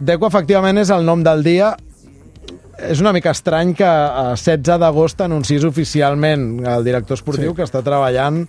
[0.00, 1.74] Deco, efectivament, és el nom del dia.
[2.80, 7.52] És una mica estrany que a 16 d'agost anunciés oficialment el director esportiu Sí.
[7.52, 7.56] sí.
[7.56, 8.46] que està treballant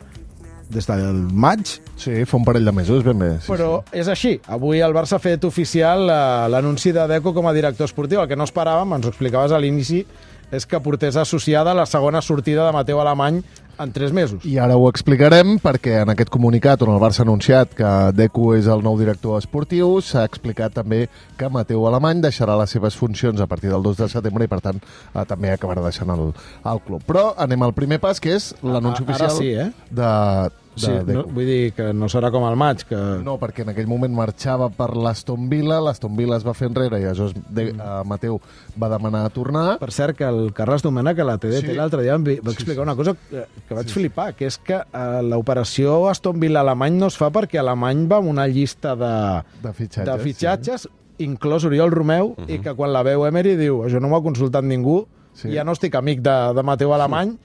[0.71, 1.67] des del maig,
[2.01, 3.27] Sí, fa un parell de mesos, ben bé.
[3.43, 4.39] Sí, però és així.
[4.47, 8.22] Avui el Barça ha fet oficial eh, l'anunci de Deco com a director esportiu.
[8.22, 9.99] El que no esperàvem, ens ho explicaves a l'inici,
[10.52, 13.44] és que portés associada la segona sortida de Mateu Alemany
[13.83, 14.45] en tres mesos.
[14.45, 18.52] I ara ho explicarem perquè en aquest comunicat on el Barça ha anunciat que Deco
[18.57, 21.05] és el nou director esportiu s'ha explicat també
[21.38, 24.62] que Mateu Alemany deixarà les seves funcions a partir del 2 de setembre i per
[24.63, 26.31] tant eh, també acabarà deixant el,
[26.73, 27.05] el club.
[27.08, 29.72] Però anem al primer pas que és l'anunci oficial sí, eh?
[29.89, 30.11] de,
[30.75, 31.30] de Sí, no, Deco.
[31.35, 32.95] vull dir que no serà com el maig, que...
[33.23, 36.99] No, perquè en aquell moment marxava per l'Aston Villa, l'Aston Villa es va fer enrere
[37.02, 37.80] i aleshores de, Mm.
[37.80, 38.39] uh, Mateu
[38.81, 39.77] va demanar tornar.
[39.80, 41.67] Per cert, que el Carles Domènech a la TDT Sí.
[41.67, 41.75] sí.
[41.75, 46.07] l'altre dia va explicar una cosa que, que vaig flipar, que és que eh, l'operació
[46.09, 50.05] Aston Villa Alemany no es fa perquè Alemany va amb una llista de, De fitxatges,
[50.08, 50.88] de fitxatges
[51.19, 52.49] inclòs Oriol Romeu, uh -huh.
[52.49, 55.47] i que quan la veu Emery diu això no m'ho ha consultat ningú, Sí.
[55.47, 55.53] sí.
[55.56, 57.38] ja no estic amic de, de Mateu Alemany,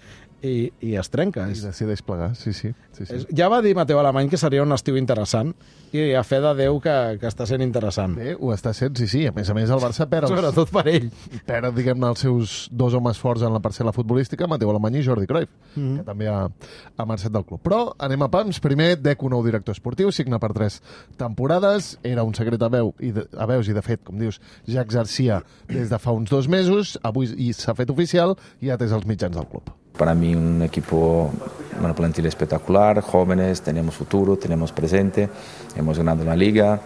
[0.42, 1.46] i, i es trenca.
[1.48, 2.72] I decideix plegar, sí, sí.
[2.92, 3.12] sí, sí.
[3.14, 5.54] és, ja va dir Mateu Alemany que seria un estiu interessant,
[5.96, 8.16] i a fe de Déu que, que està sent interessant.
[8.18, 9.22] Bé, ho està sent, sí, sí.
[9.28, 11.08] A més a més, el Barça perd, els, Sobretot per ell.
[11.48, 15.28] perd diguem-ne, els seus dos homes forts en la parcel·la futbolística, Mateu Alemany i Jordi
[15.30, 15.96] Cruyff, mm -hmm.
[15.98, 16.48] que també ha,
[16.96, 17.62] ha marxat del club.
[17.62, 18.60] Però anem a pams.
[18.60, 20.82] Primer, Deco, nou director esportiu, signa per tres
[21.16, 24.40] temporades, era un secret a, veu, i de, a veus i, de fet, com dius,
[24.66, 28.76] ja exercia des de fa uns dos mesos, avui i s'ha fet oficial i ja
[28.76, 29.70] tens els mitjans del club.
[29.98, 31.30] Para mí un equipo,
[31.80, 35.28] una plantilla espectacular, jóvenes, tenemos futuro, tenemos presente,
[35.74, 36.80] hemos ganado la liga,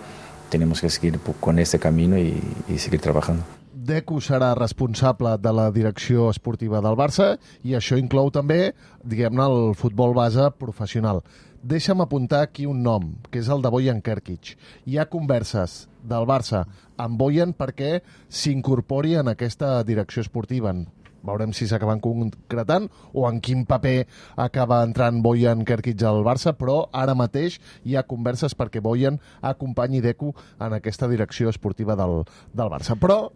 [0.49, 3.43] tenemos que seguir con este camino y, y seguir trabajando.
[3.91, 7.31] Deco serà responsable de la direcció esportiva del Barça
[7.65, 11.23] i això inclou també, diguem-ne, el futbol base professional.
[11.65, 14.53] Deixa'm apuntar aquí un nom, que és el de Bojan Kerkic.
[14.85, 16.67] Hi ha converses del Barça
[17.01, 20.77] amb Bojan perquè s'incorpori en aquesta direcció esportiva.
[21.27, 24.07] Veurem si s'acaben concretant o en quin paper
[24.41, 30.01] acaba entrant Bojan Kerkic al Barça, però ara mateix hi ha converses perquè Bojan acompanyi
[30.05, 32.23] Deco en aquesta direcció esportiva del,
[32.55, 32.97] del Barça.
[33.01, 33.29] Però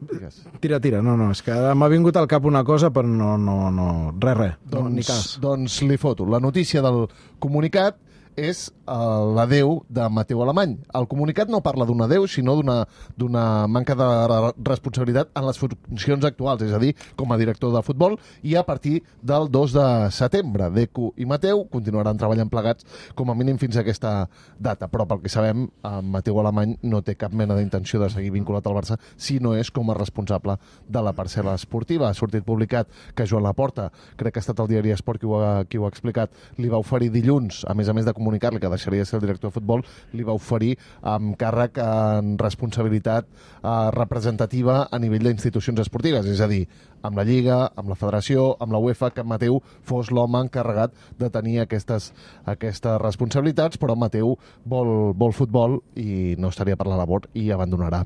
[0.00, 0.38] Digues.
[0.60, 3.56] Tira, tira, no, no, és que m'ha vingut al cap una cosa, però no, no,
[3.68, 5.34] no, res, res, no, ni cas.
[5.36, 6.24] Doncs, doncs li foto.
[6.24, 7.04] La notícia del
[7.38, 7.98] comunicat
[8.36, 10.76] és uh, l'adeu de Mateu Alemany.
[10.94, 16.24] El comunicat no parla d'un adeu, sinó d'una manca de re- responsabilitat en les funcions
[16.24, 19.86] actuals, és a dir, com a director de futbol, i a partir del 2 de
[20.14, 20.70] setembre.
[20.74, 22.86] Deco i Mateu continuaran treballant plegats
[23.18, 27.02] com a mínim fins a aquesta data, però pel que sabem, uh, Mateu Alemany no
[27.02, 30.56] té cap mena d'intenció de seguir vinculat al Barça si no és com a responsable
[30.88, 32.08] de la parcel·la esportiva.
[32.08, 35.36] Ha sortit publicat que Joan Laporta, crec que ha estat el diari Esport qui ho
[35.42, 38.60] ha, qui ho ha explicat, li va oferir dilluns, a més a més de comunicar-li
[38.62, 39.82] que deixaria de ser el director de futbol,
[40.14, 46.48] li va oferir amb càrrec en responsabilitat eh, representativa a nivell d'institucions esportives, és a
[46.50, 46.66] dir,
[47.02, 51.30] amb la Lliga, amb la Federació, amb la UEFA, que Mateu fos l'home encarregat de
[51.32, 52.10] tenir aquestes,
[52.44, 58.04] aquestes responsabilitats, però Mateu vol, vol futbol i no estaria per la labor i abandonarà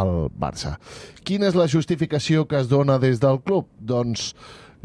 [0.00, 0.76] el Barça.
[1.26, 3.68] Quina és la justificació que es dona des del club?
[3.82, 4.32] Doncs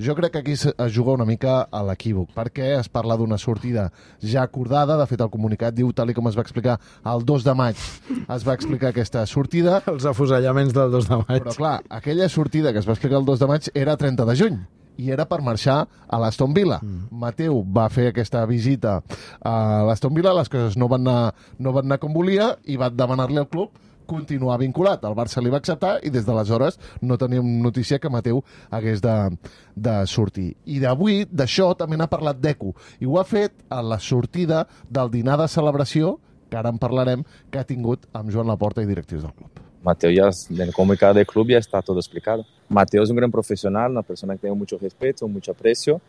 [0.02, 3.90] jo crec que aquí es juga una mica a l'equívoc, perquè es parla d'una sortida
[4.20, 7.46] ja acordada, de fet el comunicat diu, tal i com es va explicar el 2
[7.48, 7.80] de maig,
[8.28, 11.42] es va explicar aquesta sortida, Els afusellaments del 2 de maig.
[11.44, 14.36] però clar, aquella sortida que es va explicar el 2 de maig era 30 de
[14.36, 14.62] juny
[15.02, 16.80] i era per marxar a l'Aston Villa.
[16.84, 17.08] Mm.
[17.24, 19.00] Mateu va fer aquesta visita
[19.42, 19.54] a
[19.88, 23.40] l'Aston Villa, les coses no van anar, no van anar com volia i va demanar-li
[23.42, 23.72] al club
[24.12, 25.04] continuar vinculat.
[25.08, 29.16] El Barça li va acceptar i des d'aleshores no teníem notícia que Mateu hagués de,
[29.76, 30.52] de sortir.
[30.66, 32.76] I d'avui, d'això, també n'ha parlat Deco.
[33.00, 36.18] I ho ha fet a la sortida del dinar de celebració,
[36.52, 39.62] que ara en parlarem, que ha tingut amb Joan Laporta i directius del club.
[39.82, 42.46] Mateo ya en el comunicado del club ya está todo explicado.
[42.70, 46.00] Mateo es un gran profesional, una persona que tengo mucho respeto, mucho aprecio,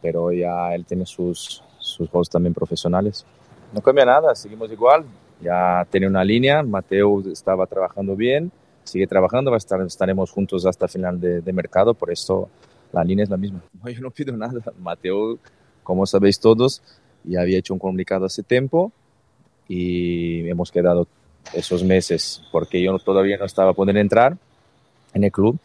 [0.00, 3.26] pero ya él tiene sus, sus roles también profesionales.
[3.74, 5.04] No cambia nada, seguimos igual,
[5.42, 8.50] ya tiene una línea, Mateo estaba trabajando bien,
[8.84, 12.48] sigue trabajando, va a estar, estaremos juntos hasta final de, de mercado, por eso
[12.92, 13.62] la línea es la misma.
[13.82, 15.38] No, yo no pido nada, Mateo,
[15.82, 16.82] como sabéis todos,
[17.24, 18.92] ya había hecho un comunicado hace tiempo
[19.68, 21.06] y hemos quedado
[21.52, 24.36] esos meses porque yo todavía no estaba pudiendo entrar
[25.14, 25.58] en el club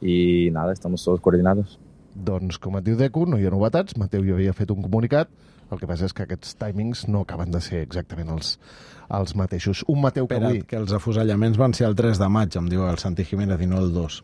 [0.00, 1.78] y nada, estamos todos coordinados.
[2.18, 3.96] Doncs, com et diu Deco, no hi ha novetats.
[4.00, 5.30] Mateu ja havia fet un comunicat.
[5.70, 8.54] El que passa és que aquests timings no acaben de ser exactament els,
[9.12, 9.84] els mateixos.
[9.92, 10.66] Un Mateu que Espera't, avui...
[10.70, 13.68] que els afusellaments van ser el 3 de maig, em diu el Santi Jiménez, i
[13.68, 14.22] no el 2.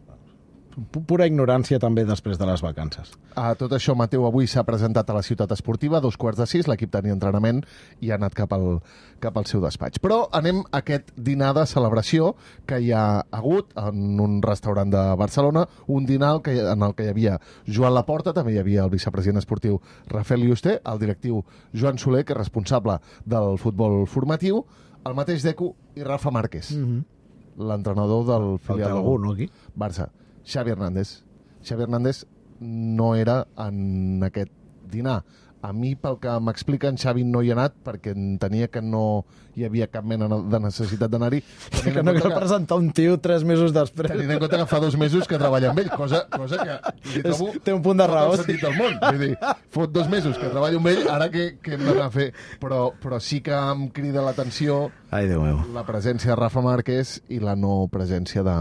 [1.07, 3.13] Pura ignorància també després de les vacances.
[3.39, 6.69] A tot això, Mateu avui s'ha presentat a la ciutat esportiva, dos quarts de sis,
[6.69, 7.63] l'equip tenia entrenament
[8.01, 8.81] i ha anat cap al,
[9.23, 10.01] cap al seu despatx.
[10.03, 12.35] Però anem a aquest dinar de celebració
[12.69, 17.09] que hi ha hagut en un restaurant de Barcelona, un dinar que, en el que
[17.09, 19.81] hi havia Joan Laporta, també hi havia el vicepresident esportiu
[20.11, 24.65] Rafael Iuster, el directiu Joan Soler, que és responsable del futbol formatiu,
[25.05, 27.67] el mateix Deco i Rafa Márquez, mm -hmm.
[27.69, 29.51] l'entrenador del filial Falta algú, no, aquí?
[29.77, 30.11] Barça.
[30.45, 31.25] Xavi Hernández.
[31.63, 32.27] Xavi Hernández
[32.61, 34.53] no era en aquest
[34.91, 35.25] dinar.
[35.65, 39.25] A mi, pel que m'expliquen, Xavi no hi ha anat perquè entenia que no
[39.57, 41.39] hi havia cap mena de necessitat d'anar-hi.
[41.95, 44.11] Que no cal presentar un tio tres mesos després.
[44.13, 46.77] Tenint en compte que fa dos mesos que treballa amb ell, cosa, cosa que
[47.15, 48.37] li És, trobo té un punt de raó.
[48.37, 48.99] sentit del món.
[49.07, 49.31] Vull dir,
[49.73, 52.29] fot dos mesos que treballo amb ell, ara que, que hem d'anar a fer.
[52.61, 55.63] Però, però sí que em crida l'atenció Ai, Déu meu.
[55.73, 58.59] la presència de Rafa Márquez i la no presència de,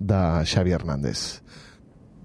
[0.00, 1.26] de Xavi Hernández.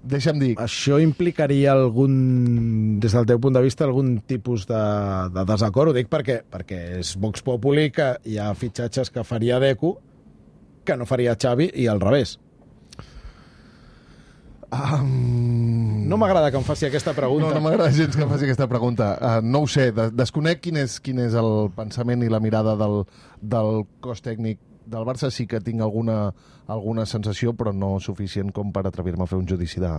[0.06, 4.82] Deixa'm dir, Això implicaria algun, des del teu punt de vista, algun tipus de,
[5.34, 5.90] de desacord?
[5.90, 9.96] Ho dic perquè, perquè és Vox Populi que hi ha fitxatges que faria Deco
[10.86, 12.36] que no faria Xavi i al revés.
[14.70, 16.06] Um...
[16.06, 17.48] No m'agrada que em faci aquesta pregunta.
[17.48, 19.10] No, no m'agrada gens que em faci aquesta pregunta.
[19.18, 22.76] Uh, no ho sé, de desconec quin és, quin és el pensament i la mirada
[22.78, 23.02] del,
[23.42, 25.30] del cos tècnic del Barça.
[25.34, 26.32] Sí que tinc alguna,
[26.66, 29.92] alguna sensació, però no suficient com per atrevir-me a fer un judici de,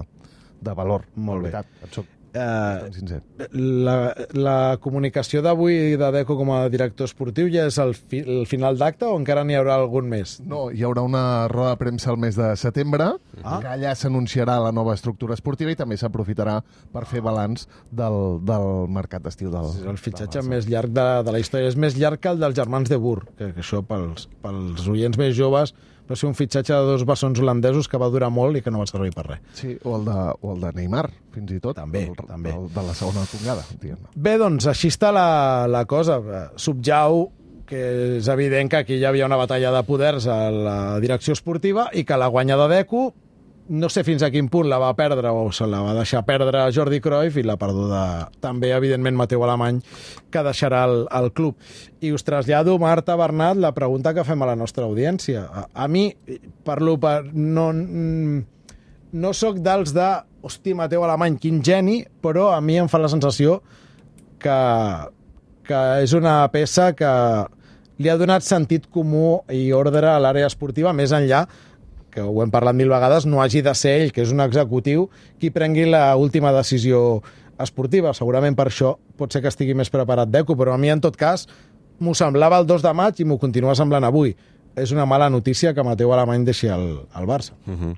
[0.62, 1.08] de valor.
[1.16, 1.52] Molt bé.
[1.52, 3.96] Veritat, et soc Eh, la,
[4.38, 8.78] la comunicació d'avui de Deco com a director esportiu ja és el, fi, el final
[8.80, 10.38] d'acte o encara n'hi haurà algun més?
[10.46, 13.14] No, hi haurà una roda de premsa el mes de setembre,
[13.44, 13.60] Ah.
[13.62, 16.58] que allà s'anunciarà la nova estructura esportiva i també s'aprofitarà
[16.92, 21.32] per fer balanç del, del mercat d'estiu del És el fitxatge més llarg de, de
[21.36, 21.70] la història.
[21.70, 25.18] És més llarg que el dels germans de Bur, que, que això pels, pels oients
[25.22, 25.74] més joves
[26.08, 28.82] va ser un fitxatge de dos bessons holandesos que va durar molt i que no
[28.84, 29.42] va servir per res.
[29.58, 31.76] Sí, o el de, o el de Neymar, fins i tot.
[31.78, 32.54] També, el, també.
[32.56, 35.28] El, de la segona tongada, diguem Bé, doncs així està la,
[35.72, 36.20] la cosa.
[36.22, 37.28] Eh, Subjau,
[37.68, 37.84] que
[38.18, 42.06] és evident que aquí hi havia una batalla de poders a la direcció esportiva i
[42.08, 43.10] que la guanyada Deco
[43.70, 46.66] no sé fins a quin punt la va perdre o se la va deixar perdre
[46.74, 48.02] Jordi Cruyff i la perduda
[48.44, 49.82] també, evidentment, Mateu Alemany,
[50.32, 51.58] que deixarà el, el club.
[52.02, 55.46] I us trasllado, Marta Bernat, la pregunta que fem a la nostra audiència.
[55.48, 56.10] A, a mi,
[56.68, 57.20] parlo per...
[57.34, 58.46] No, mm,
[59.18, 60.08] no sóc dels de
[60.48, 63.62] hosti, Mateu Alemany, quin geni, però a mi em fa la sensació
[64.40, 64.58] que,
[65.68, 67.12] que és una peça que
[67.98, 71.48] li ha donat sentit comú i ordre a l'àrea esportiva, més enllà
[72.18, 75.06] que ho hem parlat mil vegades, no hagi de ser ell, que és un executiu,
[75.38, 77.22] qui prengui la última decisió
[77.62, 78.16] esportiva.
[78.18, 81.18] Segurament per això pot ser que estigui més preparat Deco, però a mi, en tot
[81.20, 81.46] cas,
[82.02, 84.34] m'ho semblava el 2 de maig i m'ho continua semblant avui.
[84.78, 86.88] És una mala notícia que Mateu Alemany deixi el,
[87.18, 87.54] el Barça.
[87.66, 87.94] Uh -huh.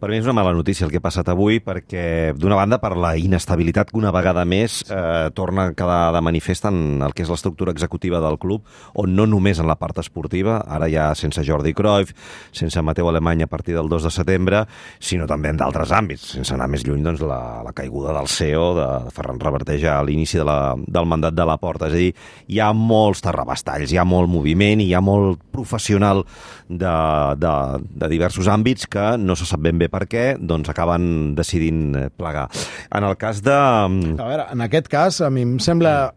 [0.00, 2.94] Per mi és una mala notícia el que ha passat avui perquè, d'una banda, per
[2.96, 7.20] la inestabilitat que una vegada més eh, torna a quedar de manifest en el que
[7.26, 8.64] és l'estructura executiva del club,
[8.96, 12.14] on no només en la part esportiva, ara ja sense Jordi Cruyff,
[12.56, 14.62] sense Mateu Alemany a partir del 2 de setembre,
[15.04, 18.64] sinó també en d'altres àmbits, sense anar més lluny, doncs, la, la caiguda del CEO,
[18.80, 21.92] de, Ferran Reverteja a l'inici de la, del mandat de la porta.
[21.92, 22.14] És a dir,
[22.48, 26.24] hi ha molts terrabastalls, hi ha molt moviment i hi ha molt professional
[26.70, 26.96] de,
[27.36, 27.54] de,
[28.00, 32.06] de diversos àmbits que no se sap ben bé per què, doncs acaben decidint eh,
[32.14, 32.46] plegar.
[32.94, 33.58] En el cas de...
[33.58, 36.12] mm, A veure, en aquest cas, a mi em sembla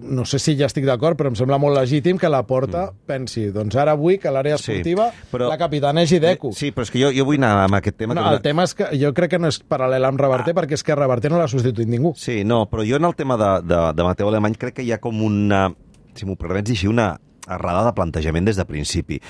[0.00, 3.00] no sé si ja estic d'acord, però em sembla molt legítim que la Porta mm.
[3.04, 6.54] pensi, doncs ara vull que l'àrea Sí, esportiva però- la capitanegi Deco.
[6.56, 8.14] Sí, però és que jo, jo vull anar amb aquest tema.
[8.16, 10.78] No, que el tema és que jo crec que no és paral·lel amb Reverter, perquè
[10.78, 12.14] és que Reverter no l'ha substituït ningú.
[12.16, 14.92] Sí, no, però jo en el tema de, de, de Mateu Alemany crec que hi
[14.96, 15.66] ha com una,
[16.16, 17.10] si m'ho permets dir així, una
[17.50, 19.20] errada de plantejament des de principi.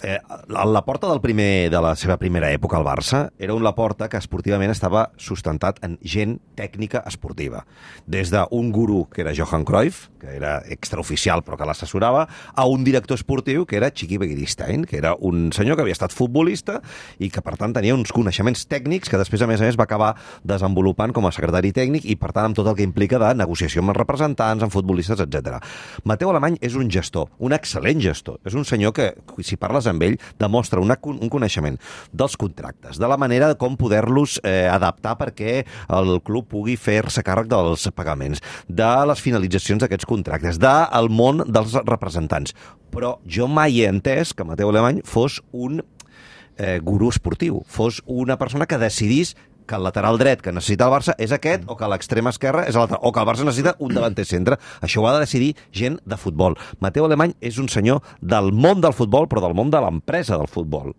[0.00, 4.06] Eh, la, porta del primer, de la seva primera època al Barça era un Laporta
[4.08, 7.64] que esportivament estava sustentat en gent tècnica esportiva.
[8.06, 12.84] Des d'un gurú, que era Johan Cruyff, que era extraoficial però que l'assessorava, a un
[12.86, 16.78] director esportiu, que era Chiqui Begiristain, que era un senyor que havia estat futbolista
[17.18, 19.88] i que, per tant, tenia uns coneixements tècnics que després, a més a més, va
[19.88, 20.12] acabar
[20.46, 23.82] desenvolupant com a secretari tècnic i, per tant, amb tot el que implica de negociació
[23.82, 25.58] amb els representants, amb futbolistes, etc.
[26.06, 28.38] Mateu Alemany és un gestor, un excel·lent gestor.
[28.46, 29.10] És un senyor que,
[29.42, 31.78] si parles amb ell, demostra una, un coneixement
[32.12, 35.62] dels contractes, de la manera de com poder-los eh, adaptar perquè
[35.98, 41.76] el club pugui fer-se càrrec dels pagaments, de les finalitzacions d'aquests contractes, del món dels
[41.84, 42.54] representants.
[42.92, 45.82] Però jo mai he entès que Mateu Alemany fos un
[46.58, 49.34] eh, gurú esportiu, fos una persona que decidís
[49.68, 52.78] que el lateral dret que necessita el Barça és aquest, o que l'extrema esquerra és
[52.78, 54.58] l'altre, o que el Barça necessita un davanter centre.
[54.80, 56.56] Això ho ha de decidir gent de futbol.
[56.80, 60.50] Mateu Alemany és un senyor del món del futbol, però del món de l'empresa del
[60.50, 60.94] futbol.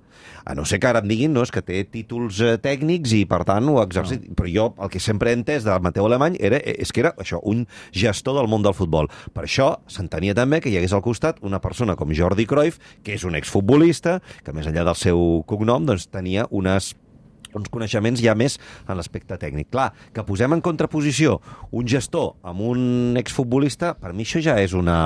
[0.46, 3.24] A no ser que ara em diguin no, és que té títols eh, tècnics i,
[3.30, 4.28] per tant, ho exercit.
[4.28, 4.38] No.
[4.40, 7.14] Però jo el que sempre he entès de Mateu Alemany era, eh, és que era
[7.22, 9.10] això, un gestor del món del futbol.
[9.36, 13.16] Per això s'entenia també que hi hagués al costat una persona com Jordi Cruyff, que
[13.16, 16.94] és un exfutbolista, que més enllà del seu cognom doncs, tenia unes
[17.56, 19.70] uns coneixements ja més en l'aspecte tècnic.
[19.74, 21.40] Clar, que posem en contraposició
[21.76, 25.00] un gestor amb un exfutbolista, per mi això ja és una,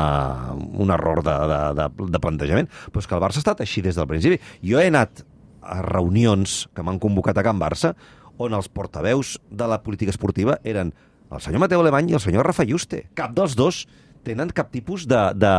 [0.54, 2.72] un error de, de, de, de plantejament.
[2.92, 4.42] Però és que el Barça ha estat així des del principi.
[4.66, 5.24] Jo he anat
[5.64, 7.94] a reunions que m'han convocat a Can Barça
[8.42, 10.92] on els portaveus de la política esportiva eren
[11.34, 13.06] el senyor Mateu Alemany i el senyor Rafa Juste.
[13.18, 13.86] Cap dels dos
[14.26, 15.54] tenen cap tipus de, de,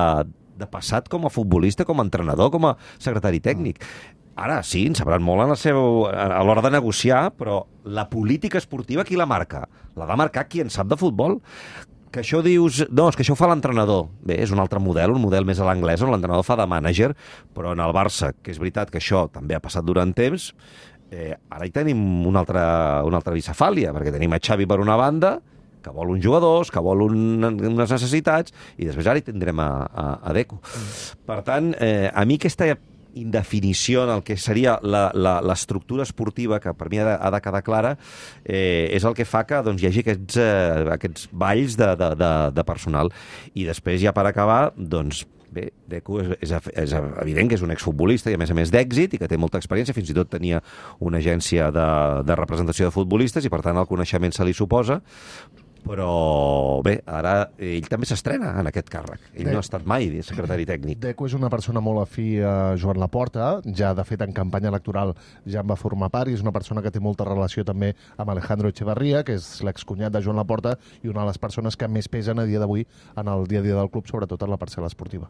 [0.61, 3.83] de passat com a futbolista, com a entrenador, com a secretari tècnic.
[4.35, 8.59] Ara sí, en sabran molt en el seu, a l'hora de negociar, però la política
[8.59, 9.62] esportiva qui la marca?
[9.95, 11.38] La de marcar qui en sap de futbol
[12.14, 12.85] que això dius...
[12.95, 14.07] No, és que això ho fa l'entrenador.
[14.23, 17.11] Bé, és un altre model, un model més a l'anglès, on l'entrenador fa de mànager,
[17.55, 20.53] però en el Barça, que és veritat que això també ha passat durant temps,
[21.11, 21.99] eh, ara hi tenim
[22.29, 22.67] una altra,
[23.07, 25.37] una altra bicefàlia, perquè tenim a Xavi per una banda,
[25.85, 29.69] que vol uns jugadors, que vol un, unes necessitats, i després ara hi tindrem a,
[29.85, 30.62] a, a Deco.
[31.26, 32.71] Per tant, eh, a mi aquesta
[33.14, 37.62] indefinició en el que seria l'estructura esportiva, que per mi ha de, ha de quedar
[37.66, 37.94] clara,
[38.44, 42.11] eh, és el que fa que doncs, hi hagi aquests, eh, aquests balls de, de,
[42.21, 43.12] de, de personal.
[43.54, 46.54] I després, ja per acabar, doncs, bé, Deco és, és,
[46.85, 49.38] és evident que és un exfutbolista i a més a més d'èxit i que té
[49.40, 50.61] molta experiència, fins i tot tenia
[51.04, 51.90] una agència de,
[52.26, 55.00] de representació de futbolistes i per tant el coneixement se li suposa,
[55.85, 59.29] però bé, ara ell també s'estrena en aquest càrrec.
[59.37, 60.99] Ell no ha estat mai secretari tècnic.
[61.03, 65.14] Deco és una persona molt afí a Joan Laporta, ja de fet en campanya electoral
[65.47, 68.33] ja en va formar part i és una persona que té molta relació també amb
[68.33, 72.09] Alejandro Echeverría, que és l'excunyat de Joan Laporta i una de les persones que més
[72.09, 72.87] pesen a dia d'avui
[73.21, 75.29] en el dia a dia del club, sobretot en la parcel·la esportiva.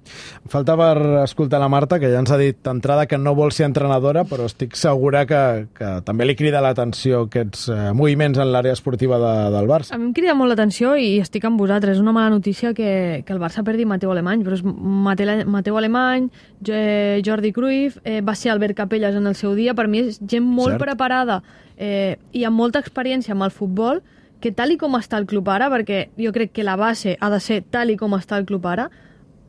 [0.50, 3.66] Falta per escoltar la Marta, que ja ens ha dit d'entrada que no vol ser
[3.68, 5.42] entrenadora, però estic segura que,
[5.74, 9.94] que també li crida l'atenció aquests eh, moviments en l'àrea esportiva de, del Barça.
[9.94, 11.96] A mi em crida molt l'atenció i estic amb vosaltres.
[11.96, 15.78] És una mala notícia que, que el Barça perdi Mateu Alemany, però és Mateu, Mateu
[15.80, 16.30] Alemany,
[16.64, 19.74] Jordi Cruyff, eh, va ser Albert Capelles en el seu dia.
[19.74, 20.84] Per mi és gent molt Cert.
[20.86, 21.42] preparada
[21.76, 24.02] eh, i amb molta experiència amb el futbol,
[24.40, 27.30] que tal i com està el club ara, perquè jo crec que la base ha
[27.32, 28.90] de ser tal i com està el club ara,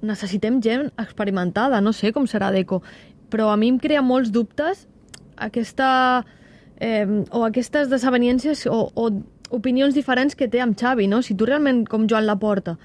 [0.06, 2.82] necessitem gent experimentada, no sé com serà Deco,
[3.30, 4.88] però a mi em crea molts dubtes
[5.36, 6.24] aquesta...
[6.76, 9.06] Eh, o aquestes desaveniències o, o
[9.50, 11.22] opinions diferents que té amb Xavi, no?
[11.22, 12.78] Si tu realment, com Joan Laporta,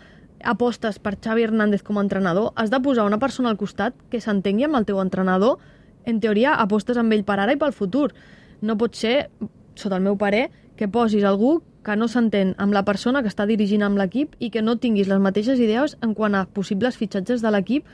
[0.44, 4.20] apostes per Xavi Hernández com a entrenador, has de posar una persona al costat que
[4.20, 5.58] s'entengui amb el teu entrenador.
[6.04, 8.10] En teoria, apostes amb ell per ara i pel futur.
[8.60, 9.30] No pot ser,
[9.74, 13.46] sota el meu parer, que posis algú que no s'entén amb la persona que està
[13.48, 17.44] dirigint amb l'equip i que no tinguis les mateixes idees en quant a possibles fitxatges
[17.44, 17.88] de l'equip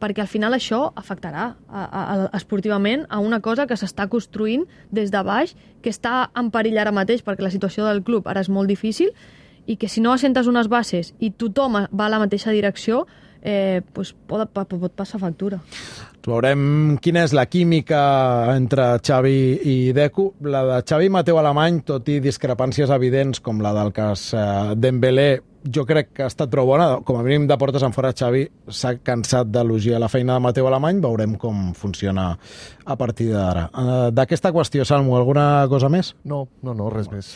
[0.00, 4.66] perquè al final això afectarà a, a, a, esportivament a una cosa que s'està construint
[4.90, 8.42] des de baix, que està en perill ara mateix perquè la situació del club ara
[8.42, 9.12] és molt difícil
[9.66, 13.04] i que si no assentes unes bases i tothom va a la mateixa direcció,
[13.42, 15.60] eh, pues pot, pot, pot passar factura.
[16.20, 18.00] Veurem quina és la química
[18.52, 20.34] entre Xavi i Deco.
[20.44, 24.42] La de Xavi Mateu Alemany, tot i discrepàncies evidents com la del cas eh,
[24.76, 25.30] Dembélé,
[25.64, 26.88] jo crec que ha estat prou bona.
[27.06, 30.68] Com a mínim de portes en fora, Xavi s'ha cansat d'elogiar la feina de Mateu
[30.68, 31.00] Alemany.
[31.04, 32.30] Veurem com funciona
[32.84, 33.68] a partir d'ara.
[33.70, 36.14] Eh, d'aquesta qüestió, Salmo, alguna cosa més?
[36.24, 37.30] No, no, no, res més.